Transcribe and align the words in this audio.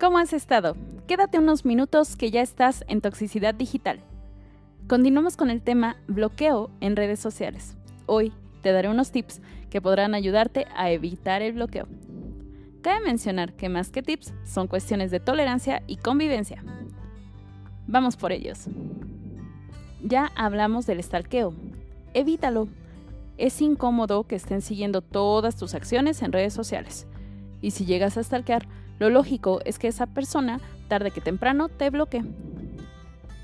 ¿Cómo 0.00 0.18
has 0.18 0.32
estado? 0.32 0.76
Quédate 1.08 1.40
unos 1.40 1.64
minutos 1.64 2.14
que 2.14 2.30
ya 2.30 2.40
estás 2.40 2.84
en 2.86 3.00
toxicidad 3.00 3.52
digital. 3.52 3.98
Continuamos 4.86 5.36
con 5.36 5.50
el 5.50 5.60
tema 5.60 5.96
bloqueo 6.06 6.70
en 6.80 6.94
redes 6.94 7.18
sociales. 7.18 7.76
Hoy 8.06 8.32
te 8.62 8.70
daré 8.70 8.88
unos 8.88 9.10
tips 9.10 9.40
que 9.70 9.80
podrán 9.82 10.14
ayudarte 10.14 10.66
a 10.76 10.92
evitar 10.92 11.42
el 11.42 11.54
bloqueo. 11.54 11.88
Cabe 12.80 13.00
mencionar 13.04 13.54
que 13.54 13.68
más 13.68 13.90
que 13.90 14.04
tips 14.04 14.32
son 14.44 14.68
cuestiones 14.68 15.10
de 15.10 15.18
tolerancia 15.18 15.82
y 15.88 15.96
convivencia. 15.96 16.62
Vamos 17.88 18.16
por 18.16 18.30
ellos. 18.30 18.66
Ya 20.00 20.30
hablamos 20.36 20.86
del 20.86 21.02
stalkeo. 21.02 21.54
Evítalo. 22.14 22.68
Es 23.36 23.60
incómodo 23.60 24.28
que 24.28 24.36
estén 24.36 24.62
siguiendo 24.62 25.02
todas 25.02 25.56
tus 25.56 25.74
acciones 25.74 26.22
en 26.22 26.30
redes 26.30 26.54
sociales. 26.54 27.08
Y 27.60 27.72
si 27.72 27.84
llegas 27.84 28.16
a 28.16 28.22
stalkear, 28.22 28.68
lo 28.98 29.10
lógico 29.10 29.60
es 29.64 29.78
que 29.78 29.88
esa 29.88 30.06
persona, 30.06 30.60
tarde 30.88 31.10
que 31.10 31.20
temprano, 31.20 31.68
te 31.68 31.90
bloquee. 31.90 32.24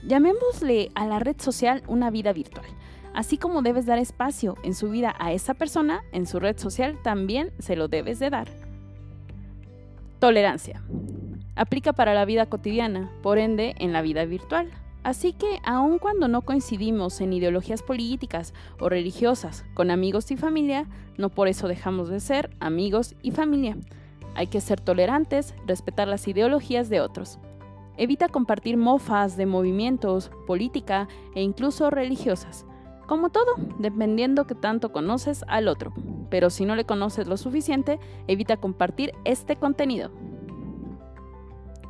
Llamémosle 0.07 0.91
a 0.95 1.07
la 1.07 1.19
red 1.19 1.37
social 1.41 1.83
una 1.87 2.11
vida 2.11 2.33
virtual. 2.33 2.67
Así 3.15 3.39
como 3.39 3.63
debes 3.63 3.87
dar 3.87 3.99
espacio 3.99 4.57
en 4.65 4.75
su 4.75 4.91
vida 4.91 5.15
a 5.19 5.33
esa 5.33 5.55
persona, 5.55 6.03
en 6.13 6.27
su 6.27 6.41
red 6.41 6.59
social 6.59 6.99
también 7.03 7.53
se 7.61 7.77
lo 7.77 7.87
debes 7.87 8.19
de 8.19 8.31
dar. 8.31 8.49
Tolerancia. 10.19 10.83
Aplica 11.55 11.93
para 11.93 12.15
la 12.15 12.25
vida 12.25 12.47
cotidiana, 12.47 13.13
por 13.23 13.39
ende 13.39 13.77
en 13.79 13.93
la 13.93 14.03
vida 14.03 14.25
virtual. 14.25 14.71
Así 15.05 15.33
que 15.33 15.61
aun 15.65 15.99
cuando 15.99 16.29
no 16.29 16.43
coincidimos 16.43 17.21
en 17.21 17.33
ideologías 17.33 17.83
políticas 17.83 18.55
o 18.81 18.89
religiosas 18.89 19.65
con 19.75 19.91
amigos 19.91 20.31
y 20.31 20.37
familia, 20.37 20.89
no 21.17 21.29
por 21.29 21.47
eso 21.47 21.69
dejamos 21.69 22.09
de 22.09 22.19
ser 22.19 22.51
amigos 22.59 23.15
y 23.23 23.31
familia. 23.31 23.77
Hay 24.35 24.49
que 24.49 24.61
ser 24.61 24.81
tolerantes, 24.81 25.55
respetar 25.67 26.09
las 26.09 26.27
ideologías 26.27 26.89
de 26.89 27.01
otros. 27.01 27.39
Evita 27.97 28.29
compartir 28.29 28.77
mofas 28.77 29.37
de 29.37 29.47
movimientos, 29.47 30.31
política 30.47 31.09
e 31.35 31.43
incluso 31.43 31.91
religiosas. 31.91 32.67
Como 33.07 33.31
todo, 33.31 33.55
dependiendo 33.79 34.47
que 34.47 34.55
tanto 34.55 34.91
conoces 34.91 35.45
al 35.47 35.69
otro. 35.69 35.93
Pero 36.31 36.51
si 36.51 36.65
no 36.65 36.75
le 36.75 36.87
conoces 36.87 37.29
lo 37.29 37.37
suficiente, 37.37 38.01
evita 38.27 38.57
compartir 38.57 39.13
este 39.25 39.57
contenido. 39.57 40.11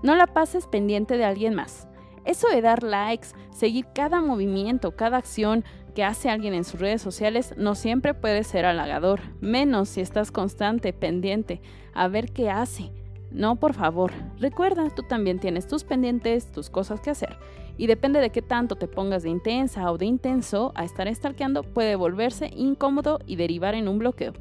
No 0.02 0.14
la 0.16 0.26
pases 0.26 0.66
pendiente 0.66 1.16
de 1.16 1.24
alguien 1.24 1.54
más. 1.54 1.88
Eso 2.26 2.48
de 2.48 2.60
dar 2.60 2.82
likes, 2.82 3.28
seguir 3.50 3.86
cada 3.94 4.20
movimiento, 4.20 4.96
cada 4.96 5.18
acción, 5.18 5.64
que 5.94 6.04
hace 6.04 6.28
alguien 6.28 6.54
en 6.54 6.64
sus 6.64 6.80
redes 6.80 7.00
sociales 7.00 7.54
no 7.56 7.74
siempre 7.74 8.14
puede 8.14 8.44
ser 8.44 8.66
halagador, 8.66 9.20
menos 9.40 9.88
si 9.88 10.00
estás 10.00 10.30
constante, 10.30 10.92
pendiente, 10.92 11.60
a 11.94 12.08
ver 12.08 12.32
qué 12.32 12.50
hace. 12.50 12.90
No, 13.30 13.56
por 13.56 13.74
favor, 13.74 14.12
recuerda, 14.38 14.90
tú 14.90 15.02
también 15.02 15.40
tienes 15.40 15.66
tus 15.66 15.84
pendientes, 15.84 16.52
tus 16.52 16.70
cosas 16.70 17.00
que 17.00 17.10
hacer. 17.10 17.36
Y 17.76 17.88
depende 17.88 18.20
de 18.20 18.30
qué 18.30 18.42
tanto 18.42 18.76
te 18.76 18.86
pongas 18.86 19.24
de 19.24 19.30
intensa 19.30 19.90
o 19.90 19.98
de 19.98 20.06
intenso 20.06 20.72
a 20.76 20.84
estar 20.84 21.12
stalkeando, 21.12 21.62
puede 21.62 21.96
volverse 21.96 22.50
incómodo 22.54 23.18
y 23.26 23.36
derivar 23.36 23.74
en 23.74 23.88
un 23.88 23.98
bloqueo. 23.98 24.34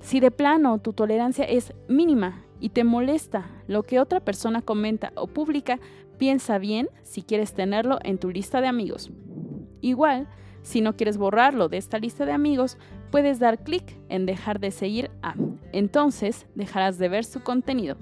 Si 0.00 0.20
de 0.20 0.30
plano 0.30 0.78
tu 0.78 0.92
tolerancia 0.92 1.44
es 1.44 1.72
mínima 1.86 2.42
y 2.60 2.70
te 2.70 2.82
molesta 2.82 3.46
lo 3.68 3.82
que 3.82 4.00
otra 4.00 4.20
persona 4.20 4.62
comenta 4.62 5.12
o 5.14 5.26
publica, 5.26 5.78
piensa 6.18 6.58
bien 6.58 6.88
si 7.02 7.22
quieres 7.22 7.52
tenerlo 7.52 7.98
en 8.02 8.18
tu 8.18 8.30
lista 8.30 8.60
de 8.60 8.66
amigos. 8.66 9.10
Igual, 9.80 10.26
si 10.62 10.80
no 10.80 10.96
quieres 10.96 11.16
borrarlo 11.16 11.68
de 11.68 11.76
esta 11.76 11.98
lista 11.98 12.26
de 12.26 12.32
amigos, 12.32 12.78
puedes 13.10 13.38
dar 13.38 13.62
clic 13.62 13.96
en 14.08 14.26
dejar 14.26 14.60
de 14.60 14.70
seguir 14.70 15.10
a. 15.22 15.34
Entonces 15.72 16.46
dejarás 16.54 16.98
de 16.98 17.08
ver 17.08 17.24
su 17.24 17.42
contenido. 17.42 17.96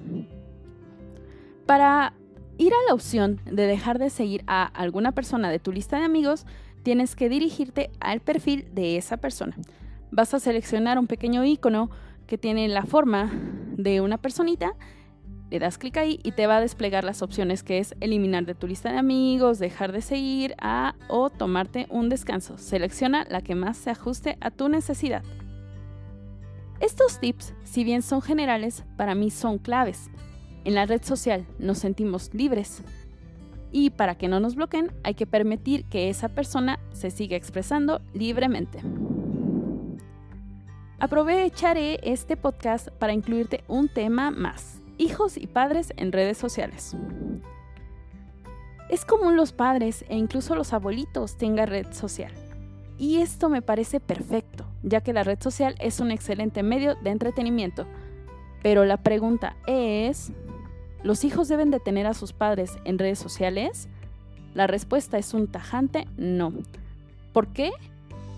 Para 1.67 2.15
ir 2.59 2.73
a 2.73 2.89
la 2.89 2.95
opción 2.95 3.41
de 3.45 3.67
dejar 3.67 3.98
de 3.98 4.11
seguir 4.11 4.42
a 4.47 4.65
alguna 4.65 5.13
persona 5.13 5.51
de 5.51 5.59
tu 5.59 5.73
lista 5.73 5.98
de 5.98 6.05
amigos, 6.05 6.47
tienes 6.83 7.17
que 7.17 7.29
dirigirte 7.29 7.91
al 8.01 8.20
perfil 8.20 8.69
de 8.73 8.97
esa 8.97 9.17
persona. 9.17 9.57
Vas 10.11 10.33
a 10.35 10.41
seleccionar 10.41 10.98
un 10.98 11.07
pequeño 11.07 11.45
icono 11.45 11.91
que 12.27 12.39
tiene 12.39 12.69
la 12.69 12.85
forma 12.85 13.31
de 13.77 14.01
una 14.01 14.19
personita 14.19 14.75
le 15.51 15.58
das 15.58 15.79
clic 15.79 15.96
ahí 15.96 16.18
y 16.23 16.33
te 16.33 16.46
va 16.46 16.57
a 16.57 16.61
desplegar 16.61 17.05
las 17.05 17.23
opciones 17.23 17.62
que 17.62 17.79
es 17.79 17.95
eliminar 18.01 18.46
de 18.46 18.55
tu 18.55 18.67
lista 18.67 18.90
de 18.90 18.98
amigos, 18.98 19.58
dejar 19.58 19.92
de 19.92 20.01
seguir 20.01 20.55
a 20.61 20.95
o 21.08 21.30
tomarte 21.30 21.86
un 21.89 22.08
descanso. 22.08 22.58
Selecciona 22.58 23.27
la 23.29 23.40
que 23.40 23.55
más 23.55 23.77
se 23.77 23.90
ajuste 23.90 24.36
a 24.40 24.51
tu 24.51 24.68
necesidad. 24.68 25.23
Estos 26.80 27.20
tips, 27.20 27.55
si 27.64 27.85
bien 27.85 28.02
son 28.02 28.23
generales, 28.23 28.85
para 28.96 29.14
mí 29.14 29.30
son 29.30 29.58
claves. 29.58 30.11
En 30.64 30.74
la 30.74 30.85
red 30.85 31.02
social 31.02 31.46
nos 31.58 31.79
sentimos 31.79 32.35
libres 32.35 32.83
y 33.70 33.90
para 33.90 34.17
que 34.17 34.29
no 34.29 34.40
nos 34.40 34.56
bloqueen 34.56 34.90
hay 35.05 35.14
que 35.14 35.27
permitir 35.27 35.85
que 35.85 36.11
esa 36.11 36.29
persona 36.29 36.80
se 36.92 37.11
siga 37.11 37.36
expresando 37.36 38.01
libremente. 38.12 38.80
Aprovecharé 40.98 42.01
este 42.02 42.36
podcast 42.36 42.89
para 42.89 43.12
incluirte 43.12 43.62
un 43.68 43.89
tema 43.89 44.30
más 44.30 44.76
hijos 44.98 45.36
y 45.36 45.46
padres 45.46 45.92
en 45.96 46.12
redes 46.12 46.39
sociales. 46.39 46.96
Es 48.89 49.05
común 49.05 49.36
los 49.36 49.52
padres 49.52 50.05
e 50.08 50.17
incluso 50.17 50.55
los 50.55 50.73
abuelitos 50.73 51.36
tengan 51.36 51.67
red 51.67 51.92
social. 51.92 52.33
Y 52.98 53.17
esto 53.17 53.48
me 53.48 53.61
parece 53.61 54.01
perfecto, 54.01 54.64
ya 54.83 55.01
que 55.01 55.12
la 55.12 55.24
red 55.24 55.40
social 55.40 55.74
es 55.80 56.01
un 56.01 56.11
excelente 56.11 56.62
medio 56.62 56.95
de 56.95 57.11
entretenimiento. 57.11 57.86
Pero 58.62 58.85
la 58.85 58.96
pregunta 58.96 59.56
es, 59.67 60.33
¿los 61.02 61.24
hijos 61.24 61.48
deben 61.48 61.70
de 61.70 61.80
tener 61.80 62.06
a 62.06 62.14
sus 62.14 62.33
padres 62.33 62.79
en 62.85 62.98
redes 62.98 63.18
sociales? 63.18 63.89
La 64.55 64.67
respuesta 64.67 65.18
es 65.18 65.35
un 65.35 65.48
tajante 65.48 66.06
no. 66.17 66.52
¿Por 67.33 67.48
qué? 67.48 67.70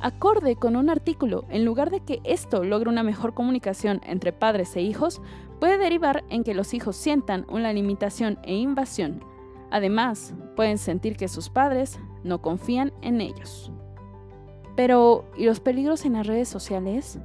Acorde 0.00 0.54
con 0.54 0.76
un 0.76 0.90
artículo, 0.90 1.44
en 1.48 1.64
lugar 1.64 1.90
de 1.90 2.00
que 2.00 2.20
esto 2.22 2.62
logre 2.62 2.88
una 2.88 3.02
mejor 3.02 3.34
comunicación 3.34 4.00
entre 4.06 4.32
padres 4.32 4.76
e 4.76 4.80
hijos, 4.80 5.20
puede 5.58 5.76
derivar 5.76 6.24
en 6.30 6.44
que 6.44 6.54
los 6.54 6.72
hijos 6.72 6.96
sientan 6.96 7.44
una 7.48 7.72
limitación 7.72 8.38
e 8.44 8.54
invasión. 8.54 9.24
Además, 9.70 10.34
pueden 10.54 10.78
sentir 10.78 11.16
que 11.16 11.28
sus 11.28 11.50
padres 11.50 11.98
no 12.22 12.40
confían 12.40 12.92
en 13.02 13.20
ellos. 13.20 13.72
Pero, 14.76 15.24
¿y 15.36 15.46
los 15.46 15.58
peligros 15.58 16.04
en 16.04 16.12
las 16.12 16.26
redes 16.26 16.48
sociales? 16.48 17.18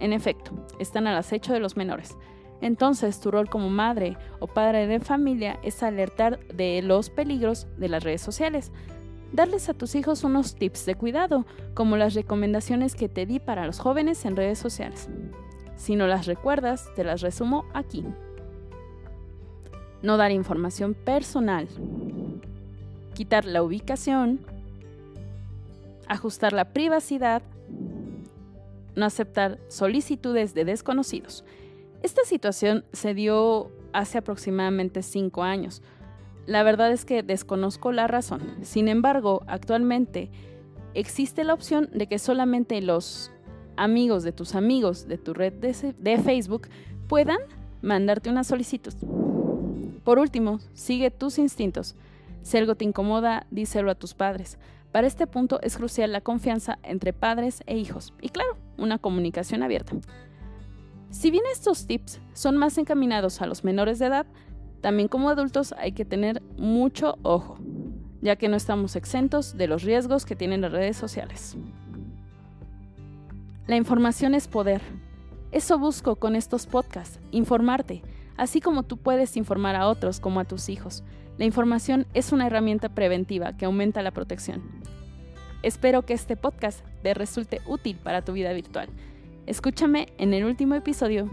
En 0.00 0.12
efecto, 0.12 0.50
están 0.80 1.06
al 1.06 1.16
acecho 1.16 1.52
de 1.52 1.60
los 1.60 1.76
menores. 1.76 2.16
Entonces, 2.60 3.20
tu 3.20 3.30
rol 3.30 3.48
como 3.48 3.70
madre 3.70 4.16
o 4.40 4.48
padre 4.48 4.88
de 4.88 4.98
familia 4.98 5.60
es 5.62 5.82
alertar 5.82 6.40
de 6.48 6.82
los 6.82 7.10
peligros 7.10 7.68
de 7.76 7.88
las 7.88 8.02
redes 8.02 8.20
sociales, 8.20 8.72
darles 9.32 9.68
a 9.68 9.74
tus 9.74 9.94
hijos 9.94 10.24
unos 10.24 10.54
tips 10.54 10.86
de 10.86 10.94
cuidado, 10.94 11.46
como 11.74 11.96
las 11.96 12.14
recomendaciones 12.14 12.94
que 12.94 13.08
te 13.08 13.26
di 13.26 13.40
para 13.40 13.66
los 13.66 13.78
jóvenes 13.78 14.24
en 14.24 14.36
redes 14.36 14.58
sociales. 14.58 15.08
Si 15.76 15.96
no 15.96 16.06
las 16.06 16.26
recuerdas, 16.26 16.88
te 16.94 17.04
las 17.04 17.22
resumo 17.22 17.64
aquí. 17.74 18.04
No 20.02 20.16
dar 20.16 20.30
información 20.30 20.94
personal. 20.94 21.68
Quitar 23.14 23.44
la 23.44 23.62
ubicación. 23.62 24.40
Ajustar 26.06 26.52
la 26.52 26.72
privacidad. 26.72 27.42
No 28.94 29.06
aceptar 29.06 29.58
solicitudes 29.68 30.54
de 30.54 30.64
desconocidos. 30.64 31.44
Esta 32.02 32.24
situación 32.24 32.84
se 32.92 33.14
dio 33.14 33.70
hace 33.92 34.18
aproximadamente 34.18 35.02
5 35.02 35.42
años 35.42 35.82
la 36.46 36.62
verdad 36.62 36.90
es 36.90 37.04
que 37.04 37.22
desconozco 37.22 37.92
la 37.92 38.06
razón. 38.06 38.42
Sin 38.62 38.88
embargo, 38.88 39.42
actualmente 39.46 40.30
existe 40.94 41.44
la 41.44 41.54
opción 41.54 41.88
de 41.92 42.06
que 42.06 42.18
solamente 42.18 42.80
los 42.82 43.30
amigos 43.76 44.22
de 44.22 44.32
tus 44.32 44.54
amigos 44.54 45.08
de 45.08 45.18
tu 45.18 45.34
red 45.34 45.52
de, 45.54 46.18
Facebook 46.18 46.68
puedan 47.08 47.38
mandarte 47.80 48.30
una 48.30 48.44
solicitud. 48.44 48.92
Por 50.04 50.18
último, 50.18 50.58
sigue 50.74 51.10
tus 51.10 51.38
instintos. 51.38 51.94
Si 52.42 52.58
algo 52.58 52.74
te 52.74 52.84
incomoda, 52.84 53.46
díselo 53.50 53.90
a 53.90 53.94
tus 53.94 54.14
padres. 54.14 54.58
Para 54.90 55.06
este 55.06 55.26
punto 55.26 55.60
es 55.62 55.76
crucial 55.76 56.12
la 56.12 56.20
confianza 56.20 56.78
entre 56.82 57.12
padres 57.12 57.62
e 57.66 57.78
hijos 57.78 58.12
y 58.20 58.28
claro, 58.28 58.56
una 58.76 58.98
comunicación 58.98 59.62
abierta. 59.62 59.94
Si 61.10 61.30
bien 61.30 61.44
estos 61.52 61.86
tips 61.86 62.20
son 62.32 62.56
más 62.56 62.78
encaminados 62.78 63.40
a 63.42 63.46
los 63.46 63.64
menores 63.64 63.98
de 63.98 64.06
edad, 64.06 64.26
también 64.82 65.08
como 65.08 65.30
adultos 65.30 65.74
hay 65.78 65.92
que 65.92 66.04
tener 66.04 66.42
mucho 66.58 67.16
ojo, 67.22 67.56
ya 68.20 68.36
que 68.36 68.48
no 68.48 68.56
estamos 68.56 68.96
exentos 68.96 69.56
de 69.56 69.68
los 69.68 69.84
riesgos 69.84 70.26
que 70.26 70.36
tienen 70.36 70.60
las 70.60 70.72
redes 70.72 70.96
sociales. 70.96 71.56
La 73.68 73.76
información 73.76 74.34
es 74.34 74.48
poder. 74.48 74.82
Eso 75.52 75.78
busco 75.78 76.16
con 76.16 76.34
estos 76.34 76.66
podcasts, 76.66 77.20
informarte, 77.30 78.02
así 78.36 78.60
como 78.60 78.82
tú 78.82 78.96
puedes 78.96 79.36
informar 79.36 79.76
a 79.76 79.86
otros 79.86 80.18
como 80.18 80.40
a 80.40 80.44
tus 80.44 80.68
hijos. 80.68 81.04
La 81.38 81.44
información 81.44 82.06
es 82.12 82.32
una 82.32 82.48
herramienta 82.48 82.88
preventiva 82.88 83.56
que 83.56 83.66
aumenta 83.66 84.02
la 84.02 84.10
protección. 84.10 84.62
Espero 85.62 86.02
que 86.02 86.14
este 86.14 86.36
podcast 86.36 86.84
te 87.04 87.14
resulte 87.14 87.60
útil 87.66 87.96
para 88.02 88.24
tu 88.24 88.32
vida 88.32 88.52
virtual. 88.52 88.88
Escúchame 89.46 90.08
en 90.18 90.34
el 90.34 90.44
último 90.44 90.74
episodio 90.74 91.30